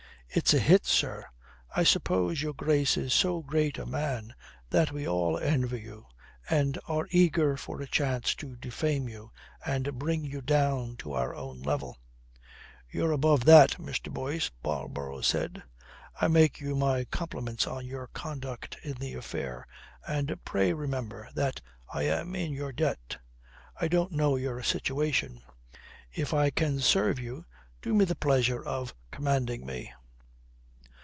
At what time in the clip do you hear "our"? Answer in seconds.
11.11-11.35